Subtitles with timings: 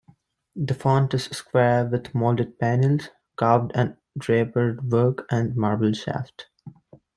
[0.55, 6.49] The font is square with molded panels, carved an drapered work, and marble shaft.